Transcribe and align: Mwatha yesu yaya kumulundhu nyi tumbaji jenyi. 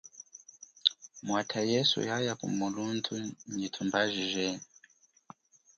Mwatha 1.25 1.59
yesu 1.73 1.97
yaya 2.09 2.33
kumulundhu 2.39 3.13
nyi 3.55 3.67
tumbaji 3.73 4.21
jenyi. 4.33 4.65